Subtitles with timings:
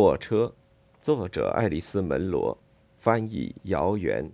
[0.00, 0.54] 火车，
[1.02, 2.56] 作者爱丽丝·门罗，
[3.00, 4.30] 翻译姚元。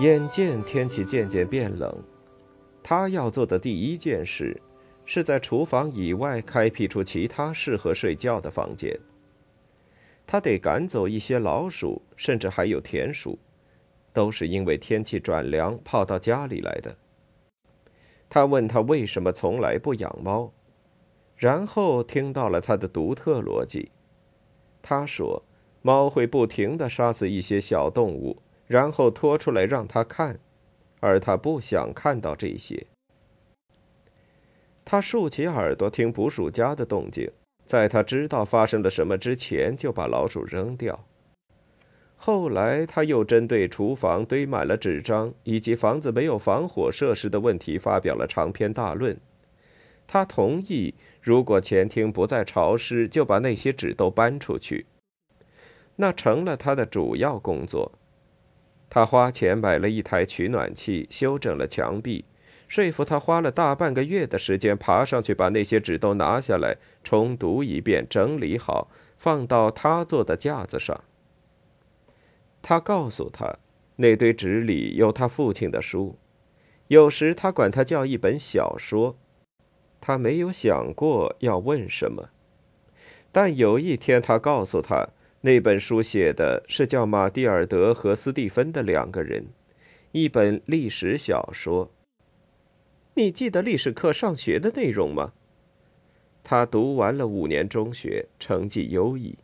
[0.00, 1.90] 眼见天气渐渐变冷，
[2.82, 4.60] 他要做的第一件事，
[5.06, 8.94] 是在厨房以外开辟出其他适合睡觉的房间。
[10.28, 13.36] 他得赶走一些老鼠，甚至还有田鼠，
[14.12, 16.96] 都是因为天气转凉跑到家里来的。
[18.28, 20.52] 他问他为什么从来不养猫，
[21.36, 23.90] 然后听到了他的独特逻辑。
[24.82, 25.42] 他说，
[25.82, 28.40] 猫会不停地杀死一些小动物。
[28.68, 30.38] 然后拖出来让他看，
[31.00, 32.86] 而他不想看到这些。
[34.84, 37.32] 他竖起耳朵听捕鼠夹的动静，
[37.68, 41.04] 在他知道发生了什么之前，就把老鼠扔掉。
[42.16, 49.16] 后来他又针对厨房堆满了纸张以及房子没有防火设施的问题发表了长篇大论。
[50.06, 54.86] 他同意，如果前厅不再潮湿，就把那些纸都搬出去。
[55.96, 57.92] 那成了他的主要工作。
[58.88, 62.24] 他花钱买了一台取暖器，修整了墙壁，
[62.68, 71.02] 说服他花了大半个月的时间爬上去把那些纸都拿下来，重读一遍，整理好，放到他做的架子上。
[72.60, 73.58] 他告诉他，
[73.96, 76.18] 那堆纸里有他父亲的书，
[76.88, 79.16] 有时他管它叫一本小说。
[80.00, 82.28] 他没有想过要问什么，
[83.32, 85.08] 但有一天他告诉他。
[85.42, 89.46] 那本书写的是叫马蒂尔德和斯蒂芬的两个人，
[90.10, 91.90] 一本历史小说。
[93.18, 95.32] 你记得历史课上学的内容吗？
[96.44, 99.36] 他读完了五年中学，成绩优异，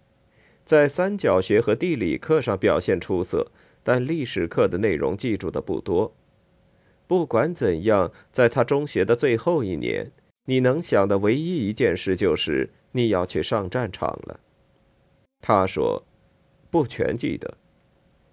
[0.65, 3.51] 在三角学和地理课上表现出色，
[3.83, 6.15] 但历史课的内容记住的不多。
[7.09, 10.13] 不管怎样，在他中学的最后一年，
[10.45, 14.39] 你能想的唯一一件事就是你要去上战场了。
[15.41, 16.05] 他说
[16.71, 17.59] ：“不全记得。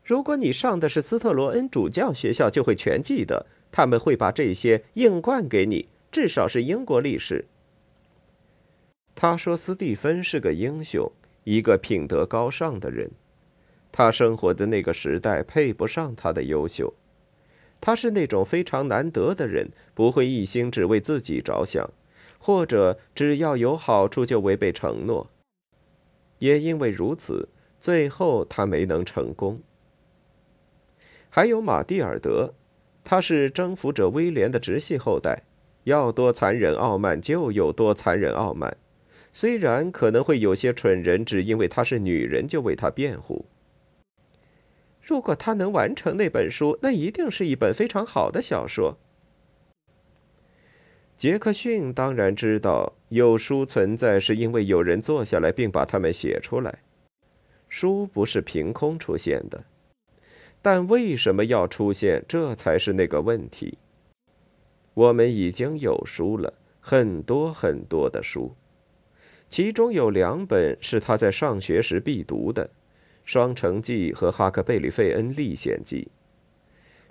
[0.03, 3.47] 如果你上的是斯特罗恩主教学校，就会全记得。
[3.71, 7.45] 他们会把这些硬灌给你，至少是英国历史。”
[9.15, 11.11] 他说：“斯蒂芬是个英雄，
[11.43, 13.11] 一个品德高尚的人。
[13.91, 16.93] 他生活的那个时代配不上他的优秀。
[17.79, 21.89] 他是那种非常难得的人，不会一心只为自己着想，
[22.39, 25.29] 或者只要有好处就违背承诺。”
[26.39, 27.49] 也因为如此，
[27.79, 29.61] 最后他没能成功。
[31.29, 32.53] 还有马蒂尔德，
[33.03, 35.43] 他是征服者威廉的直系后代，
[35.85, 38.77] 要多残忍傲慢就有多残忍傲慢。
[39.33, 43.45] 虽然可能会有些蠢人只因为她是女人就为她辩护。
[45.01, 48.97] 如果他能完成那本书，那一定是一本非常好的小说。
[51.17, 56.79] 杰克逊当然知道有书存在，是因为有人坐下来并把它们写出来。
[57.67, 59.63] 书不是凭空出现的，
[60.61, 63.77] 但为什么要出现，这才是那个问题。
[64.93, 68.55] 我们已经有书了，很多很多的书，
[69.49, 72.67] 其中有两本是他在上学时必读的，
[73.25, 76.09] 《双城记》和《哈克贝里费恩历险记》。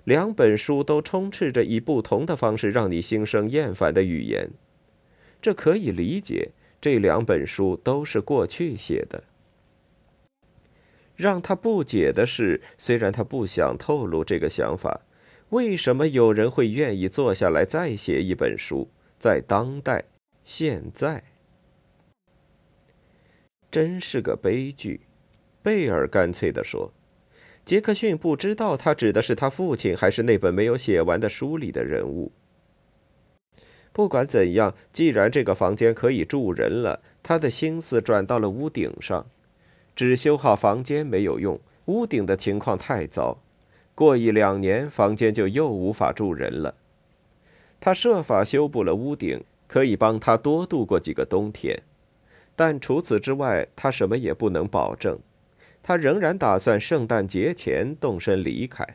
[0.05, 4.49] 两本书都充斥着以不同的方式让你心生厌烦的语言，
[5.41, 6.51] 这可以理解。
[6.79, 9.23] 这两本书都是过去写的。
[11.21, 15.01] 让他不解的是，虽然他不想透露这个想法，
[15.49, 18.89] 为什么有人会愿意坐下来再写一本书？
[19.19, 20.05] 在当代，
[20.43, 21.23] 现在，
[23.69, 25.01] 真是个悲剧。
[25.61, 26.91] 贝尔干脆地说。
[27.63, 32.31] 杰克逊不知道他指的是他父亲，还是那本没有写完的书里的人物。
[33.93, 39.27] 不管怎样，既然这个房间可以住人了，他的心思转到了屋顶上。
[39.95, 43.37] 只修好房间没有用，屋顶的情况太糟。
[43.93, 46.75] 过一两年，房间就又无法住人了。
[47.79, 51.83] 他设法修补了屋顶，可以帮他多度过几个冬天，
[52.55, 55.19] 但除此之外，他什么也不能保证。
[55.83, 58.85] 他仍然打算圣诞节前动身离开。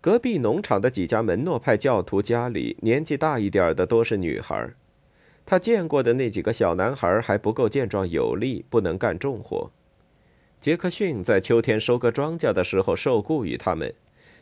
[0.00, 4.72] 隔壁农场的几家门诺派教徒家里，年纪大一点的多是女孩。
[5.46, 9.70] 他见过的那几个小男孩还不够健壮有力，不能干重活。
[10.60, 13.94] 杰克逊在秋天收割庄稼的时候受雇于他们，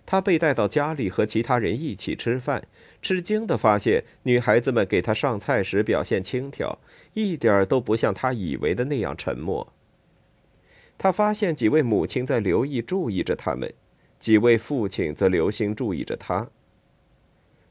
[0.06, 2.66] 他被带到家里和其他人一起吃饭，
[3.02, 6.78] 吃惊地发现女孩子们给他上菜时表现轻佻，
[7.12, 9.72] 一点都不像他以为的那样沉默。
[10.96, 13.70] 他发现几位母亲在留意注意着他们，
[14.18, 16.48] 几位父亲则留心注意着他。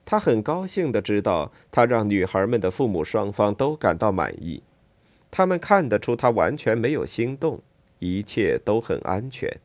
[0.05, 4.61] 他很高兴地知道，他让女孩们的父母双方都感到满意，
[5.31, 7.61] 他们看得出他完全没有心动，
[8.00, 9.59] 一切都很安全。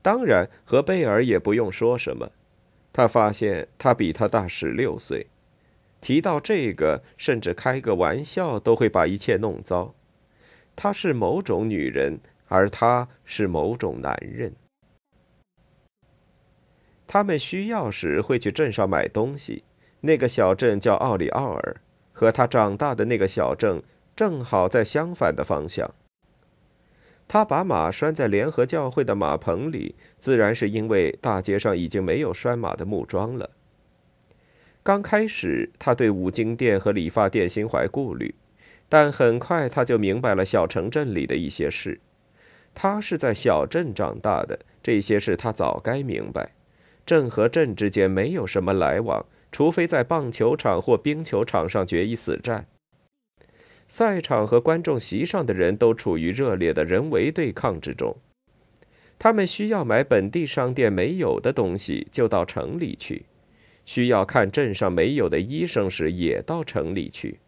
[0.00, 2.30] 当然，和贝尔也不用说什么。
[2.92, 5.26] 他发现他比他大十六岁，
[6.00, 9.94] 提到这个，甚至开个玩笑都会把一切弄糟。
[10.76, 14.54] 她是某种女人，而他是某种男人。
[17.06, 19.64] 他们需要时会去镇上买东西。
[20.00, 21.76] 那个小镇叫奥里奥尔，
[22.12, 23.82] 和他长大的那个小镇
[24.14, 25.94] 正好在相反的方向。
[27.28, 33.50] 他把马拴在联合教会的马棚里，自然是因为大街上已经没有拴马的木桩了。
[34.84, 38.36] 刚开始，他对五金店和理发店心怀顾虑，
[38.88, 42.00] 但很快他就明白了小城镇里的一些事。
[42.72, 46.52] 他是在小镇长大的，这些事他早该明白。
[47.06, 52.66] 镇和镇之间没有什么来往，除非在棒球场或冰球场上决一死战。
[53.88, 58.16] 赛场和观众席上的人都处于热烈的人为对抗之中。
[59.18, 63.22] 他们需要买本地商店没有的东西，就到城里去；
[63.86, 67.38] 需要看镇上没有的医生时，也到城里去。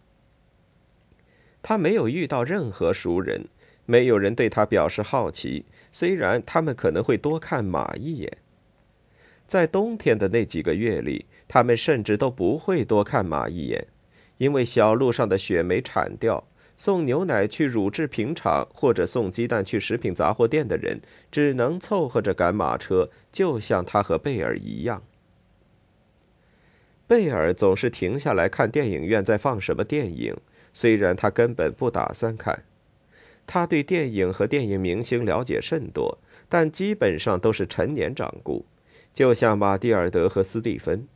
[1.60, 3.48] 他没有遇到任何熟人，
[3.84, 8.38] 没有人对他表示好奇，虽然他们可能会多看马一眼。
[9.48, 13.88] 在冬天的那几个月里，他们甚至都不会多看马一眼。
[14.36, 16.46] 因为小路上的雪没铲掉，
[16.76, 21.00] 送牛奶去乳制品厂或者送鸡蛋去食品杂货店的人，
[21.32, 25.02] 只能凑合着赶马车，就像他和贝尔一样。
[27.06, 30.36] 贝尔总是停下来看电影院在放什么电影，
[30.74, 32.64] 虽然他根本不打算看。
[33.46, 36.18] 他对电影和电影明星了解甚多，
[36.50, 38.66] 但基本上都是陈年掌故，
[39.18, 41.08] 就像马蒂尔德和斯蒂芬。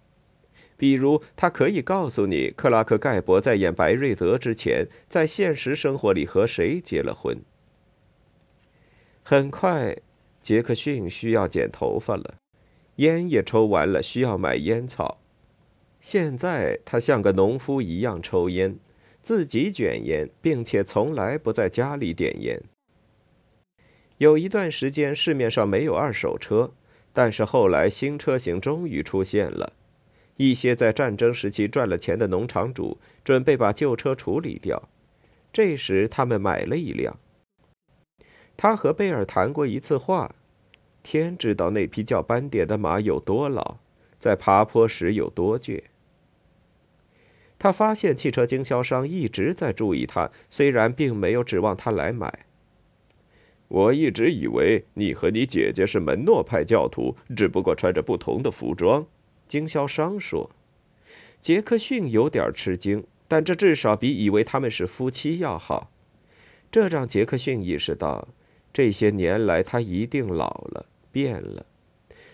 [0.76, 7.38] 比如，他可以告诉你，克拉克·盖博在演白瑞德之前，在现实生活里和谁结了婚。
[9.22, 9.96] 很快，
[10.42, 12.34] 杰克逊需要剪头发了，
[12.96, 15.20] 烟也抽完了，需要买烟草。
[16.00, 18.80] 现在他像个农夫一样抽烟，
[19.22, 22.60] 自己卷烟，并且从来不在家里点烟。
[24.18, 26.72] 有一段时间，市面上没有二手车，
[27.12, 29.72] 但是后来新车型终于出现了。
[30.36, 34.88] 一些在战争时期赚了钱的农场主准备把旧车处理掉，
[35.52, 37.18] 这时他们买了一辆。
[38.56, 40.34] 他和贝尔谈过一次话，
[41.02, 43.76] 天知道那匹叫斑点的马有多老，
[44.18, 45.82] 在爬坡时有多倔。
[47.58, 52.46] 他发现汽车经销商一直在注意他，虽然并没有指望他来买。
[53.72, 59.06] 我一直以为你和你姐姐是门诺派教徒，只不过穿着不同的服装。
[59.48, 60.50] 经销商说
[61.40, 65.90] ：“杰克逊有点吃惊，但这至少比以为他们是夫妻要好。
[66.70, 68.28] 这让杰克逊意识到，
[68.74, 71.64] 这些年来他一定老了，变了，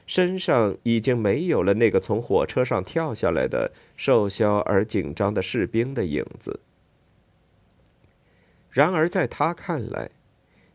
[0.09, 6.59] 身上已经没有了那个从火车上跳下来的瘦小而紧张的士兵的影子。
[8.71, 10.11] 然而，在他看来，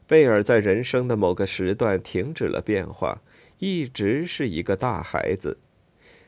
[0.07, 3.21] 贝尔在人生的某个时段停止了变化，
[3.59, 5.57] 一直是一个大孩子。”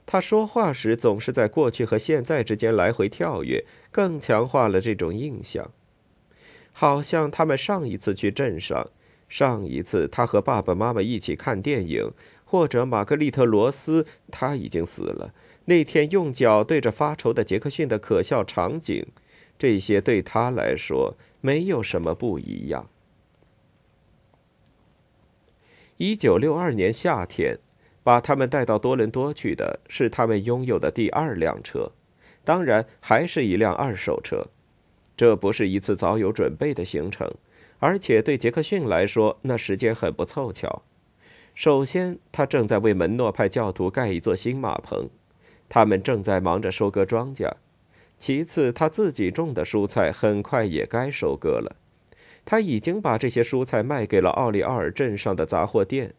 [0.08, 5.72] 他说话时总是在过去和现在之间来回跳跃，更强化了这种印象。
[6.72, 8.92] 好像他们上一次去镇上，
[9.28, 12.12] 上一次他和爸爸妈妈一起看电影，
[12.44, 15.34] 或者玛格丽特·罗斯他已经死了。
[15.66, 19.08] 那天用脚对着发愁的杰克逊的可笑场景，
[19.58, 22.88] 这些对他来说没有什么不一样。
[25.98, 27.60] 一九六二年夏天。
[28.04, 31.92] 把他们带到多伦多去的是他们拥有的第二辆车，
[32.44, 34.46] 当然还是一辆二手车。
[35.18, 37.28] 这不是一次早有准备的行程，
[37.80, 40.84] 而且对杰克逊来说，那时间很不凑巧。
[41.56, 45.10] 首先，他正在为门诺派教徒盖一座新马棚，
[45.68, 47.54] 他们正在忙着收割庄稼。
[48.20, 51.76] 其次，他自己种的蔬菜很快也该收割了，
[52.46, 56.14] 他已经把这些蔬菜卖给了奥利奥尔镇上的杂货店。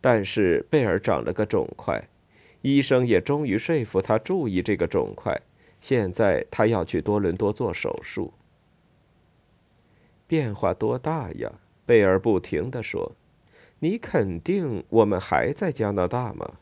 [0.00, 2.08] 但是贝尔长了个肿块，
[2.60, 5.40] 医生也终于说服他注意这个肿块。
[5.80, 8.34] 现在他要去多伦多做手术。
[10.26, 11.52] 变化多大呀！
[11.86, 13.12] 贝尔不停地说
[13.80, 16.54] ：“你肯定我们还在加拿大吗？”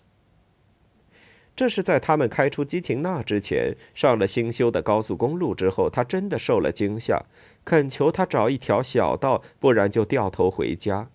[1.55, 7.25] 这是在他们开出基廷纳之前，上了新修的高速公路之后，他真的受了惊吓，
[7.65, 11.09] 恳求他找一条小道，不然就掉头回家。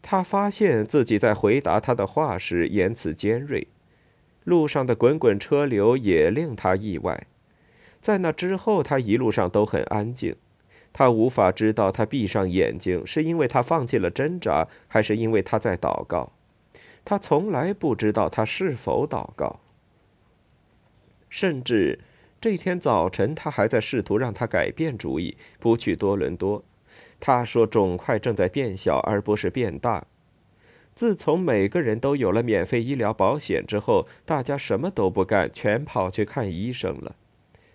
[0.00, 3.68] 他发现自己在回答他的话时言辞尖锐，
[4.44, 7.26] 路上的滚滚车流也令他意外。
[8.00, 10.34] 在那之后，他一路上都很安静。
[10.94, 16.32] 他无法知道他闭上眼睛是因为他放弃了挣扎，还是因为他在祷告。
[17.04, 19.60] 他从来不知道他是否祷告，
[21.28, 22.00] 甚至
[22.40, 26.62] 这天早晨，他还在试图让他改变主意，不去多伦多。
[27.18, 30.06] 他说肿块正在变小，而不是变大。
[30.94, 37.14] 自从每个人都有了免费医疗保险之后，大家什么都不干，全跑去看医生了，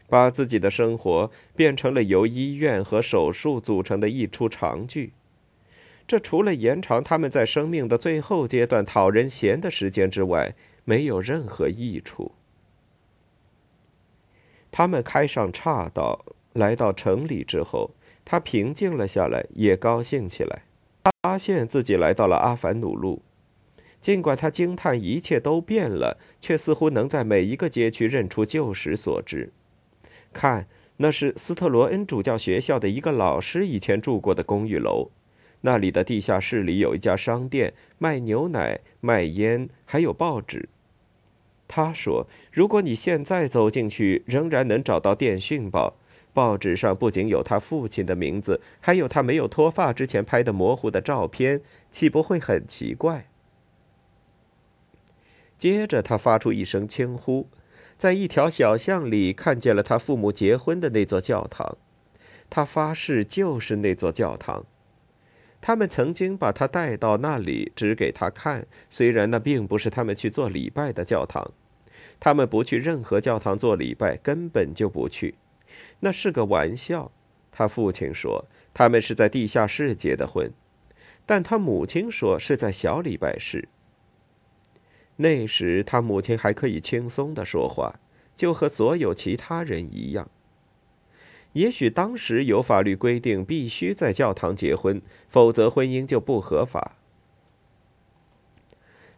[0.08, 5.14] 把自己的生活变成了由医院和手术组成的一出长剧。
[6.08, 12.34] 这除了延长他们在生命的最后阶段讨人嫌的时间之外，没有任何益处。
[14.72, 17.92] 他们开上岔道，来到城里之后，
[18.24, 20.64] 他平静了下来，也高兴起来。
[21.04, 23.24] 他发现自己来到了阿凡努路，
[24.00, 29.52] 尽管他惊叹一切都变了，却似乎能在每一个街区认出旧时所知。
[30.32, 35.10] 看，那是斯特罗恩主教学校的一个老师以前住过的公寓楼。
[35.66, 40.70] 那里的地下室里有一家商店，卖牛奶、卖烟，还有报纸。
[41.68, 45.96] 他说：“如果你现在走进去，仍然能找到《电讯报》，
[46.36, 53.26] 报纸上不仅有他父亲的名字，还有他没有脱发之前拍的模糊的照片，岂不会很奇怪？”
[55.58, 57.48] 接着，他发出一声轻呼，
[57.98, 61.76] 在一条小巷里看见了他父母结婚的那座教堂。
[62.52, 64.64] 他发誓，就是那座教堂。
[65.66, 68.68] 他们曾经把他带到那里，指给他看。
[68.88, 71.54] 虽然那并不是他们去做礼拜的教堂，
[72.20, 75.34] 他们不去任何教堂做礼拜，根本就不去。
[76.02, 77.12] 那是个玩笑。
[77.52, 78.46] 他父亲说
[78.76, 80.52] 他们是在地下室结的婚，
[81.26, 83.68] 但他母亲说是在小礼拜室。
[85.16, 88.00] 那时他母亲还可以轻松的说话，
[88.36, 90.30] 就和所有其他人一样。
[91.56, 96.98] 也许当时有法律规定必须在教堂结婚，否则婚姻就不合法。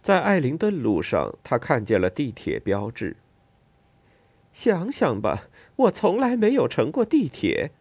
[0.04, 3.18] 在艾灵顿路上，他看见了地铁标志。
[4.54, 7.72] 想想吧，我从来没有乘过地铁。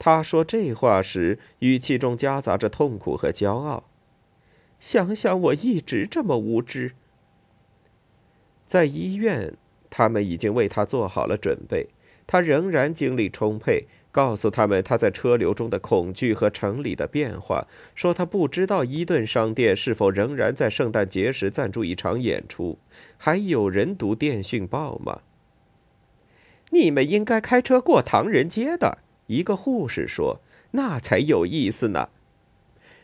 [0.00, 3.84] 他说这话时，语气中夹杂着痛苦和骄傲。
[4.80, 6.92] 想想我一直这么无知。
[8.66, 9.56] 在医院，
[9.88, 11.88] 他们已经为他做好了准备。
[12.26, 22.78] 他仍然精力充沛，告诉他们他在车流中的恐惧和城里的变化，说他不知道伊顿商店是否仍然在圣诞节时赞助一场演出，
[23.16, 25.20] 还有人读电讯报吗？
[26.70, 30.40] 你们应该开车过唐人街的，一个护士说，
[30.72, 32.08] 那才有意思呢。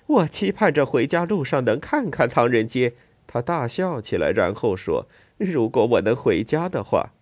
[0.06, 2.94] 我期盼着回家路上能看看唐人街。
[3.28, 5.06] 他大笑起来，然后说
[5.38, 7.12] ：“如果我能回家的话，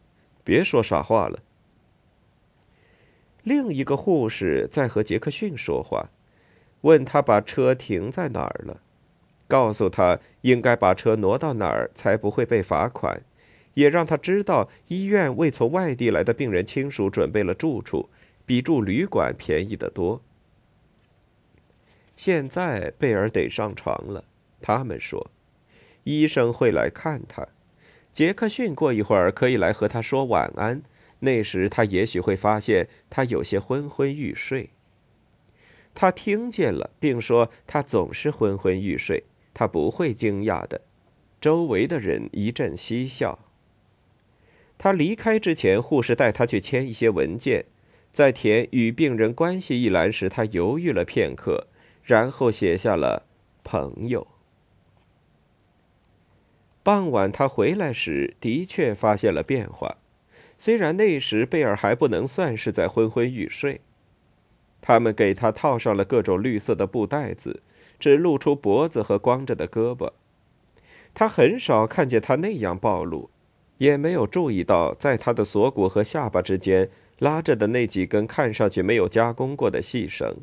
[0.42, 1.40] 别说傻话了。”
[3.50, 6.10] 另一个护士在和杰克逊说话，
[6.82, 8.80] 问他把车停在哪儿了，
[9.48, 13.20] 告诉他应该把车挪到哪儿才不会被罚款，
[13.74, 18.08] 也让他知道医院为从外地来的病人亲属准备了住处，
[18.46, 20.22] 比住旅馆便宜得多。
[22.14, 24.22] 现在贝尔得上床了，
[24.62, 25.28] 他们说，
[26.04, 27.48] 医生会来看他，
[28.12, 30.82] 杰克逊过一会儿可以来和他说晚安。
[31.20, 34.70] 那时他也许会发现他有些昏昏欲睡。
[35.94, 40.82] 他听见了，并说他总是昏昏欲睡，他不会惊讶的。
[41.40, 43.38] 周围的人一阵嬉笑。
[44.78, 47.66] 他离开之前，护士带他去签一些文件，
[48.12, 51.66] 在填与病人关系一栏时，他犹豫了片刻，
[52.02, 53.26] 然后写下了
[53.62, 54.26] “朋友”。
[56.82, 59.98] 傍晚他回来时，的确发现了变化。
[60.62, 63.80] 虽然那时贝尔还不能算是在昏昏欲睡，
[64.82, 67.62] 他们给他套上了各种绿色的布袋子，
[67.98, 70.12] 只露出脖子和光着的胳膊。
[71.14, 73.30] 他很少看见他那样暴露，
[73.78, 80.36] 也没有注意到在他的锁骨和下巴之间拉着的那几根看上去没有加工过的细绳。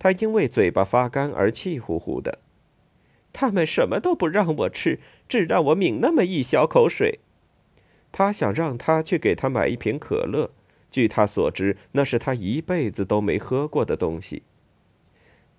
[0.00, 2.40] 他因为嘴巴发干而气呼呼的。
[3.32, 7.20] 他们什么都不让我吃，只让我抿那么一小口水。
[8.16, 10.52] 他想让他去给他买一瓶可乐，
[10.88, 14.44] 据他所知，那是他一辈子都没喝过的东西。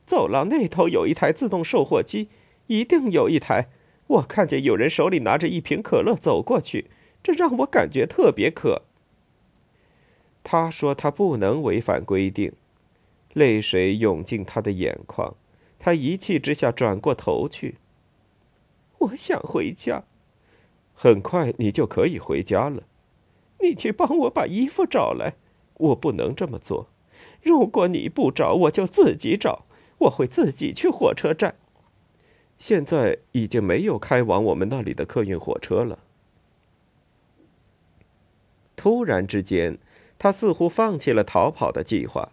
[0.05, 2.29] 走廊那头有一台自动售货机，
[2.67, 3.67] 一定有一台。
[4.07, 6.89] 我看见有人手里拿着一瓶可乐走过去，
[7.21, 8.83] 这让我感觉特别渴。
[10.41, 12.53] 他说他不能违反规定，
[13.33, 15.35] 泪水涌进他的眼眶，
[15.77, 17.75] 他一气之下转过头去。
[18.99, 20.05] 我想回家。
[20.95, 22.83] 很快你就可以回家了。
[23.59, 25.35] 你去帮我把衣服找来。
[25.75, 26.87] 我不能这么做。
[27.43, 29.65] 如果你不找，我就自己找。
[29.97, 31.55] 我会自己去火车站。
[32.57, 35.99] 现在已经没有开往我们那里的客运火车了。
[38.75, 39.77] 突然之间，
[40.17, 42.31] 他似乎放弃了逃跑的计划。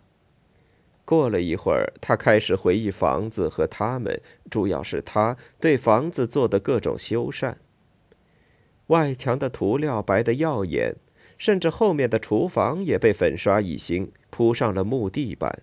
[1.04, 7.56] 过了一会儿，他开始回忆房子和他们，主要是他对房子做的各种修缮。
[8.88, 10.96] 外墙的涂料白得耀眼，
[11.38, 15.62] 甚至后面的厨房也被粉刷一新，铺上了木地板，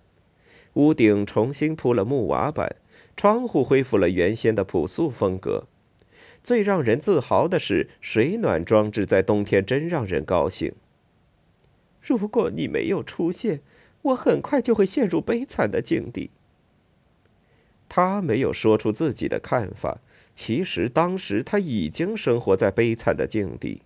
[0.74, 2.76] 屋顶重新铺了木瓦板，
[3.16, 5.66] 窗户恢复了原先的朴素风格。
[6.42, 10.72] 最让人自豪的是，水暖装置在冬天真让人高兴。
[12.00, 13.60] 如果你没有出现，
[14.02, 16.30] 我很快就会陷入悲惨的境地。
[17.90, 20.00] 他没有说出自己的看法。
[20.34, 23.82] 其实当时他已经生活在悲惨的境地。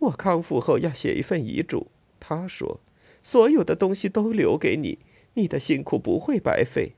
[0.00, 1.88] 我康复后要写一份遗嘱，
[2.20, 2.80] 他说
[3.22, 4.98] ：“所有的东西都留给你，
[5.34, 6.92] 你的辛苦不会白费。”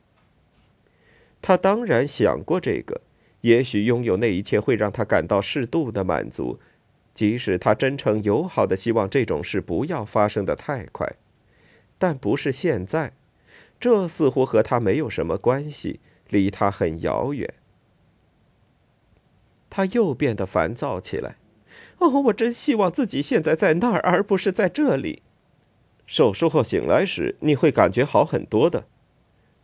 [1.42, 3.00] 他当然想过这个，
[3.40, 6.60] 也许拥有那一切会让他感到适度的满足，
[7.14, 11.16] 即使他真诚友好的希望这种事不要发生的太快，
[11.98, 13.14] 但不是现在，
[13.78, 17.54] 这似乎和他没有什么关系，离他很遥远。
[19.70, 21.36] 他又变得烦躁起来。
[21.98, 25.22] 哦，我真希望自己现在在那儿，而不是在这里。
[26.06, 28.86] 手术后醒来时，你会感觉好很多的。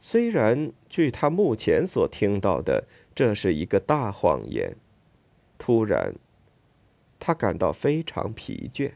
[0.01, 2.85] 虽然据他目前所听到的，
[3.15, 4.77] 这是一个大谎言。
[5.59, 6.15] 突然，
[7.19, 8.93] 他感到非常疲倦。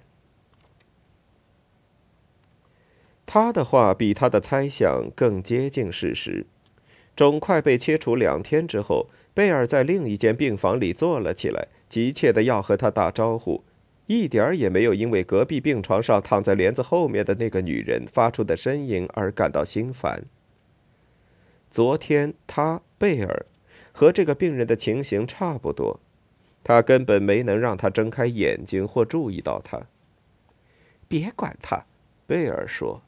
[3.27, 6.47] 他的话比他的猜想更接近事实。
[7.17, 9.09] 肿块被切除两天之后。
[9.33, 13.65] 贝尔在另一间病房里坐了起来，急切的要和他打招呼，
[14.07, 20.25] 一点儿也没有因为隔壁病床上躺在帘子后面的那个女人发出的呻吟而感到心烦。
[21.71, 23.47] 昨天他贝尔
[23.93, 26.01] 和这个病人的情形差不多，
[26.65, 29.87] 他根本没能让他睁开眼睛或注意到他。
[31.07, 31.87] 别管他，
[32.27, 33.03] 贝尔说，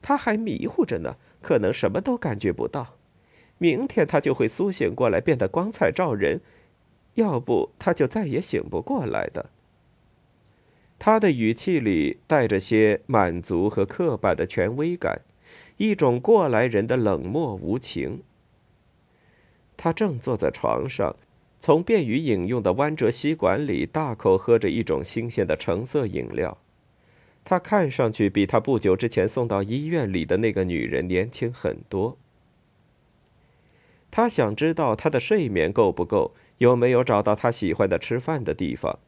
[0.00, 2.97] 他还迷糊着呢，可能什么都感觉不到。
[3.58, 6.40] 明天他就会苏醒过来，变得光彩照人，
[7.14, 9.50] 要不他就再也醒不过来的。
[10.98, 15.20] 他的语气里带着些满足和刻板的权威感，
[15.76, 18.22] 一种过来人的冷漠无情。
[19.76, 21.14] 他正坐在床上，
[21.60, 26.58] 从便于饮用的弯折吸管里大口喝着一种新鲜的橙色饮料。
[27.44, 32.18] 他看上去比他不久之前送到医院里的那个女人年轻很多。
[34.10, 38.98] 他想知道他的睡眠够不够，有没有找到他喜欢的吃饭的地方，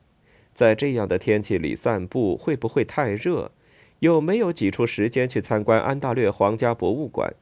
[0.55, 3.51] 在这样的天气里散步会不会太热，
[4.01, 7.35] 有没有挤出时间去参观安大略皇家博物馆？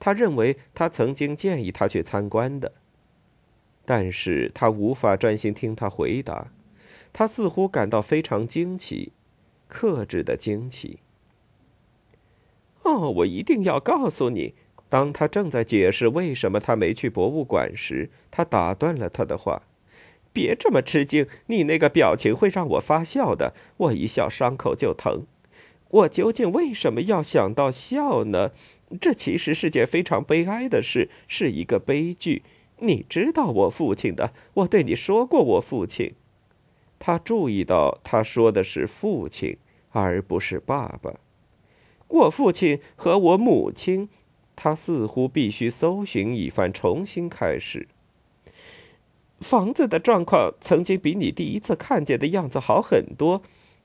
[0.00, 2.72] 他认为他曾经建议他去参观的，
[3.84, 6.50] 但是他无法专心听他回答，
[7.12, 9.12] 他似乎感到非常惊奇，
[9.68, 10.98] 克制的惊奇。
[12.82, 14.54] 哦，我一定要告诉你。
[14.92, 19.62] 当他正在解释为什么他没去博物馆时，他打断了他的话
[20.34, 23.54] ：“别这么吃惊，你那个表情会让我发笑的。
[23.78, 25.22] 我一笑，伤口就疼。
[25.88, 28.50] 我究竟为什么要想到笑呢？
[29.00, 32.42] 这其实是件非常悲哀的事，是一个悲剧。
[32.80, 36.12] 你知道我父亲的，我对你说过我父亲。”
[37.00, 39.56] 他注意到他说的是父亲，
[39.92, 41.14] 而不是爸爸。
[42.08, 44.10] 我父亲和我母亲。
[44.54, 47.88] 他似乎必须搜寻一番，重新开始。
[49.40, 53.42] 房子的状况曾经比你第一次看见的样子好很多。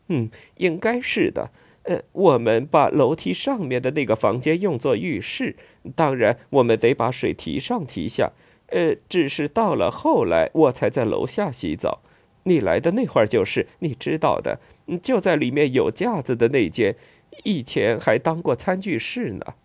[0.08, 1.50] 嗯，应该是的。
[1.84, 5.56] 呃，我们把楼梯上面的那个房间用作浴室，
[5.96, 8.32] 当然，我们得把水提上提下。
[8.68, 12.02] 呃，只是到了后来，我才在楼下洗澡。
[12.44, 14.60] 你来的那会儿就是，你知道的，
[15.02, 16.96] 就在里面有架子的那间，
[17.44, 19.56] 以前还当过餐具室呢。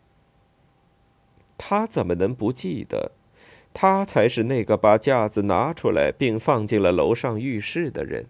[1.56, 3.12] 他怎么能不记得？
[3.74, 8.26] 他才是那个把架子拿出来并放进了楼上浴室的人。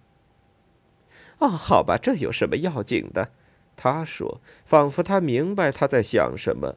[1.39, 3.31] 哦，好吧，这有什么要紧的？
[3.75, 6.77] 他说，仿佛他明白他在想什么。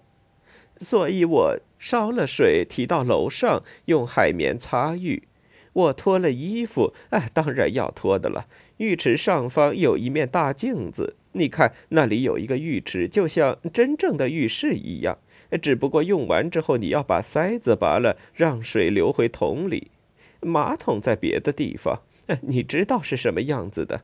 [0.80, 5.28] 所以我烧了水，提到楼上，用海绵擦浴。
[5.74, 8.48] 我脱了衣服，哎，当然要脱的了。
[8.78, 15.20] 浴池上方有一面大镜子，你看那里有一个浴池，就像真正的浴室一样。
[15.62, 19.92] 只不过用完之后，你要把塞子拔了，让水流回桶里。
[20.42, 22.02] 马桶在别的地方，
[22.42, 24.02] 你知道是什么样子的。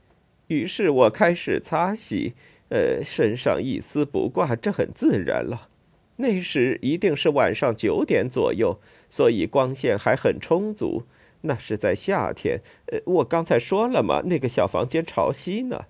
[0.47, 2.33] 于是我开始擦洗，
[2.69, 5.69] 呃，身上一丝不挂，这很自然了。
[6.17, 11.03] 那时一定是晚上九点左右，所以光线还很充足。
[11.41, 15.85] 那是在夏天，呃，我刚才说了嘛，那个小房间朝西呢。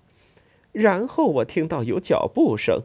[0.72, 2.84] 然后我听到有脚步声，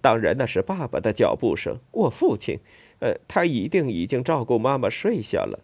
[0.00, 1.78] 当然那是爸爸的脚步声。
[1.92, 2.58] 我父亲，
[3.00, 5.60] 呃，他一定已经照顾妈妈睡下了。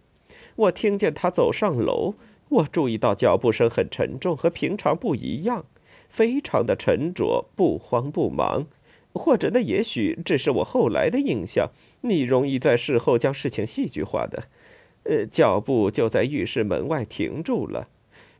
[0.57, 2.15] 我听见他走上楼，
[2.49, 5.65] 我注意到脚步声很沉重，和平常不一样，
[6.09, 8.67] 非常的沉着，不慌不忙。
[9.13, 11.71] 或者那也许只是我后来的印象。
[12.01, 14.45] 你容易在事后将事情戏剧化的。
[15.05, 17.89] 呃，脚步就在浴室门外停住了。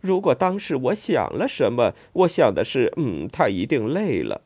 [0.01, 4.41] 如果当时我想了什么，我想的是，嗯，他一定累了。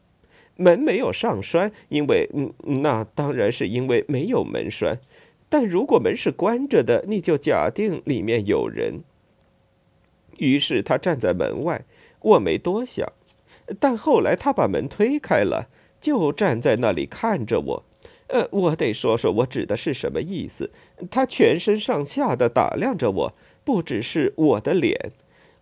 [0.61, 4.99] 门没有上栓，因为，嗯，那当然是因为没有门栓。
[5.49, 9.01] 但如果门是关着的，你就假定里面有人。
[10.39, 11.85] 于是他站在门外，
[12.21, 13.07] 我没多想。
[13.79, 15.69] 但后来他把门推开了，
[16.01, 17.85] 就站在那里看着我。
[18.27, 20.71] 呃，我得说说我指的是什么意思。
[21.09, 23.33] 他全身上下的打量着我，
[23.65, 25.13] 不只是我的脸。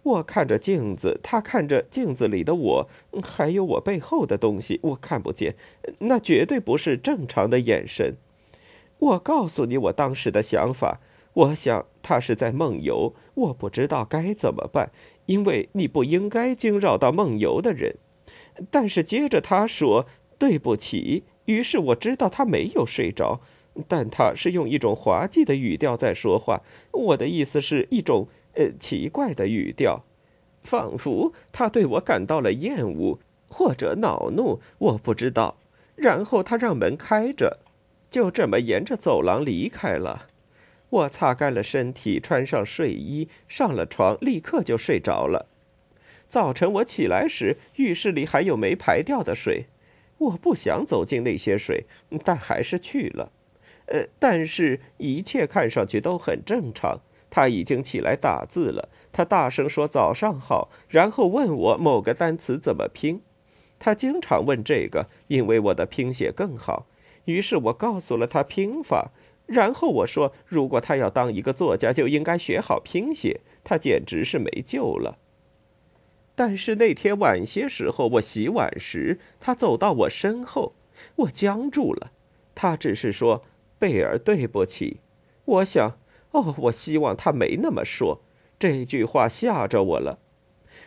[0.07, 2.89] 我看着镜子，他看着镜子里的我，
[3.25, 5.57] 还有我背后的东西，我看不见。
[5.99, 8.15] 那绝对不是正常的眼神。
[8.99, 11.01] 我告诉你我当时的想法，
[11.33, 14.93] 我想他是在梦游，我不知道该怎么办，
[15.27, 17.97] 因为你不应该惊扰到梦游的人。
[18.71, 20.07] 但是接着他说
[20.39, 23.41] ：“对不起。”于是我知道他没有睡着，
[23.89, 26.63] 但他是用一种滑稽的语调在说话。
[26.93, 30.05] 我的意思是一种呃奇怪的语调，
[30.63, 35.57] 仿佛他对我感到了厌恶或者恼怒，我不知道。
[35.95, 37.59] 然后他让门开着，
[38.11, 40.27] 就这么沿着走廊离开了。
[40.91, 45.47] 我擦干了身体，穿上睡衣，上了床，立刻就睡着了。
[46.29, 49.67] 早晨我起来时，浴室里还有没排掉的水。
[50.19, 51.85] 我不想走进那些水，
[52.25, 53.33] 但还是去了。
[53.87, 57.01] 呃，但是一切看上去都很正常。
[57.31, 58.89] 他已经起来打字了。
[59.13, 63.23] 他大声说：“早上好。”然后问我某个单词怎么拼。
[63.79, 66.87] 他经常问这个，因为我的拼写更好。
[67.27, 69.11] 于是我告诉了他拼法。
[69.47, 75.19] 然后我说：“如果他要当一个作家，就应该学好拼写。”他简直是没救了。
[76.35, 80.75] 但是那天晚些时候，我洗碗时，他走到我身后，
[81.17, 82.11] 我僵住了。
[82.55, 83.43] 他只是说
[83.79, 85.01] ：“贝尔，对不起。”
[85.47, 85.99] 我想，
[86.37, 88.21] 哦，我希望他没那么说。
[88.59, 90.19] 这句话吓着我了。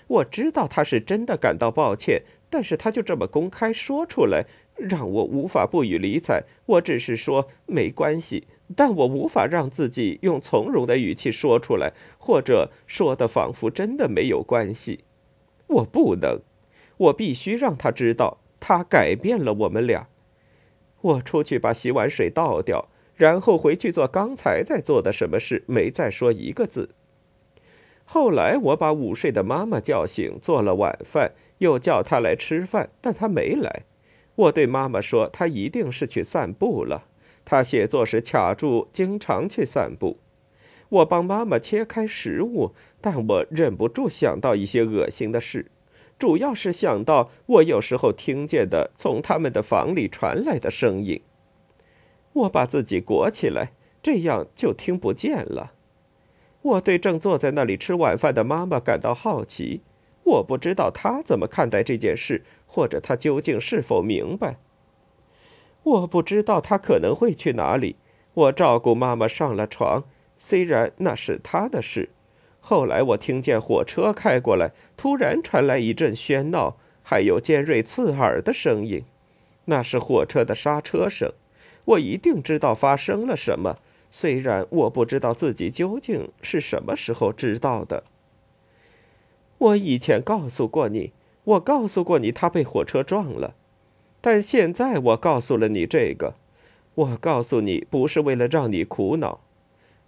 [0.05, 6.43] 我知道他是真的感到抱歉，但是他就这么公开说出来，让我无法不予理睬。
[6.67, 15.03] 我只是说没关系，但我无法让自己用从容的语气说出来，或者说的仿佛真的没有关系。
[15.65, 16.41] 我不能，
[16.97, 20.07] 我必须让他知道，他改变了我们俩。
[21.01, 26.91] 我出去把洗碗水倒掉，然后回去做刚才在做的什么事，没再说一个字。
[28.05, 33.83] 后来我把午睡的妈妈叫醒，做了晚饭，又叫她来吃饭，但她没来。
[34.35, 37.07] 我对妈妈说，她一定是去散步了。
[37.43, 40.17] 她写作时卡住，经常去散步。
[40.87, 45.69] 我帮妈妈切开食物，但我忍不住想到一些恶心的事，
[46.17, 51.21] 主要是想到我有时候听见的从他们的房里传来的声音。
[52.39, 53.71] 我把自己裹起来，
[54.01, 55.73] 这样就听不见了。
[56.61, 59.81] 我对正坐在那里吃晚饭的妈妈感到好奇，
[60.23, 64.57] 我不知道她怎么看待这件事，或者她究竟是否明白。
[65.83, 67.95] 我不知道她可能会去哪里。
[68.33, 70.03] 我照顾妈妈上了床。
[70.41, 72.11] 虽然那是他的事，
[72.61, 79.03] 后来我听见火车开过来，突然传来一阵喧闹，还有尖锐刺耳的声音，
[79.65, 81.33] 那是火车的刹车声。
[81.89, 83.77] 我一定知道发生了什么，
[84.11, 88.03] 虽然我不知道自己究竟是什么时候知道的。
[89.57, 93.55] 我以前告诉过你，我告诉过你他被火车撞了，
[94.21, 96.35] 但现在我告诉了你这个，
[96.93, 99.39] 我告诉你不是为了让你苦恼。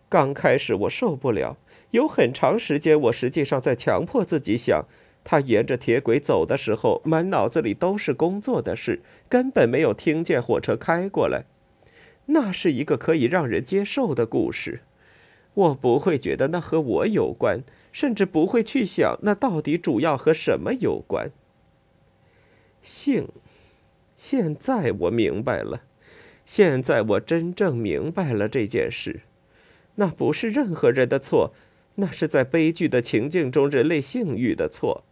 [0.07, 1.57] 刚开始我受不了，
[1.91, 4.85] 有很长时间我实际上在强迫自己想，
[5.23, 11.45] 他沿着铁轨走的时候，满脑子里都是工作的事，根本没有听见火车开过来。
[12.33, 14.81] 那是一个可以让人接受的故事。
[15.53, 21.29] 我不会觉得那和我有关，甚至不会去想那到底主要和什么有关。
[22.81, 23.27] 性，
[24.15, 25.81] 现在我明白了，
[26.45, 29.21] 现在我真正明白了这件事。
[29.95, 31.53] 那不是任何人的错，
[31.95, 35.03] 那是在悲剧的情境中人类性欲的错。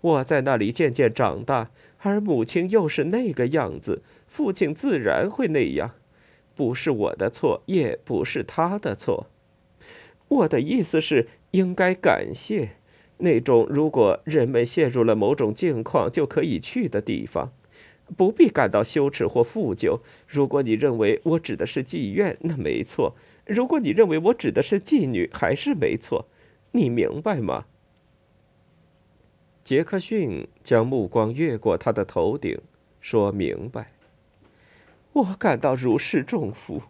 [0.00, 5.96] 我在那里渐渐长大，而母亲又是那个样子，父亲自然会那样，
[6.56, 9.26] 不是我的错，也不是他的错。
[10.28, 12.70] 我的意思是，应该感谢
[13.18, 17.52] 那种如果人们陷入了某种境况就可以去的地方，
[18.16, 20.00] 不必感到羞耻或负疚。
[20.26, 23.14] 如果你认为我指的是妓院，那没错；
[23.44, 26.26] 如果你认为我指的是妓女，还是没错。
[26.72, 27.66] 你明白吗？
[29.62, 32.58] 杰克逊将目光越过他的头顶，
[33.00, 33.92] 说明白。
[35.16, 36.82] 我感到如释重负。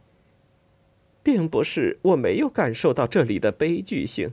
[1.22, 4.32] 并不是我没有感受到这里的悲剧性，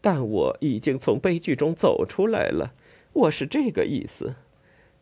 [0.00, 2.74] 但我已经从悲剧中走出来了。
[3.12, 4.34] 我是这个意思，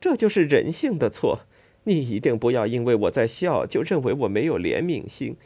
[0.01, 1.41] 这就是人性的错。
[1.85, 5.37] 你一定不要因为我在笑就认为我没有怜悯心，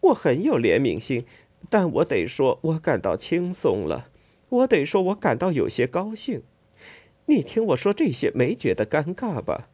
[0.00, 1.24] 我很有怜悯心，
[1.70, 4.08] 但我得说，我感到轻松了。
[4.48, 6.42] 我得说，我感到有些高兴。
[7.26, 9.68] 你听我说这些，没觉得尴尬吧？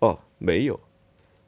[0.00, 0.80] 哦，没有。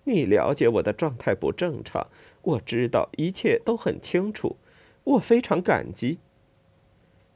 [0.09, 2.09] 你了解我的状态不正常，
[2.43, 4.57] 我知道一切都很清楚，
[5.05, 6.19] 我非常感激。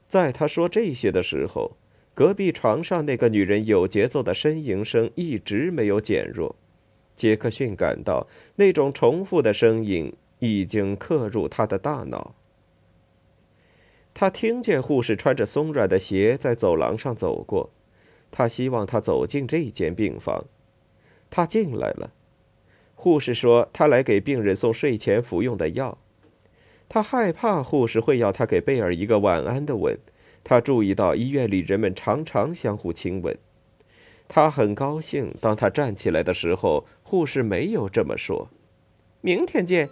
[0.07, 1.77] 在他说这些的时候，
[2.15, 6.55] 隔壁床上那个女人有节奏的呻吟声一直没有减弱。
[7.15, 12.33] 杰克逊感到那种重复的声音已经刻入他的大脑。
[14.15, 17.69] 他听见护士穿着松软的鞋在走廊上走过，
[18.31, 20.45] 他希望他走进这间病房。
[21.29, 22.11] 他进来了。
[23.03, 25.97] 护士说：“他来给病人送睡前服用的药。”
[26.87, 29.99] 他害怕护士会要他给贝尔一个晚安的吻。
[30.41, 33.37] 他注意到医院里人们常常相互亲吻。
[34.29, 38.47] 他很高兴，当他站起来的时候，护士没有这么说。
[39.19, 39.89] “明天见。”